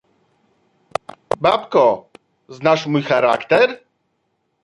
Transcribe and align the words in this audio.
"Babko, 1.41 2.09
znasz 2.49 2.87
mój 2.87 3.03
charakter!" 3.03 3.79